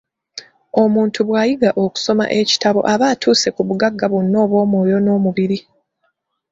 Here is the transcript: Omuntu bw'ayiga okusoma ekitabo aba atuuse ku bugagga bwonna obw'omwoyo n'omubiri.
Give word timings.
Omuntu 0.83 1.19
bw'ayiga 1.27 1.69
okusoma 1.83 2.25
ekitabo 2.39 2.79
aba 2.93 3.05
atuuse 3.13 3.47
ku 3.55 3.61
bugagga 3.67 4.05
bwonna 4.11 4.37
obw'omwoyo 4.43 4.97
n'omubiri. 5.01 5.57